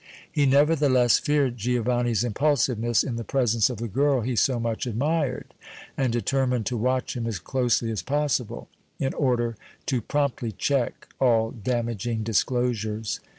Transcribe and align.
He, 0.31 0.47
nevertheless, 0.47 1.19
feared 1.19 1.57
Giovanni's 1.59 2.23
impulsiveness 2.23 3.03
in 3.03 3.17
the 3.17 3.23
presence 3.23 3.69
of 3.69 3.77
the 3.77 3.87
girl 3.87 4.21
he 4.21 4.35
so 4.35 4.59
much 4.59 4.87
admired, 4.87 5.53
and 5.95 6.11
determined 6.11 6.65
to 6.65 6.75
watch 6.75 7.15
him 7.15 7.27
as 7.27 7.37
closely 7.37 7.91
as 7.91 8.01
possible, 8.01 8.67
in 8.97 9.13
order 9.13 9.55
to 9.85 10.01
promptly 10.01 10.53
check 10.53 11.07
all 11.19 11.51
damaging 11.51 12.23
disclosures. 12.23 13.19